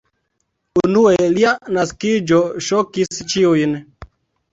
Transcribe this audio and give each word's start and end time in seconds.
Unue 0.85 1.27
lia 1.35 1.51
naskiĝo 1.77 2.39
ŝokis 2.69 3.21
ĉiujn. 3.35 3.77